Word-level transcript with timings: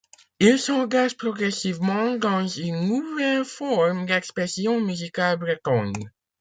Il 0.39 0.57
s'engage 0.57 1.15
progressivement 1.15 2.15
dans 2.15 2.47
une 2.47 2.87
nouvelle 2.89 3.45
forme 3.45 4.07
d'expression 4.07 4.81
musicale 4.83 5.37
bretonne. 5.37 5.93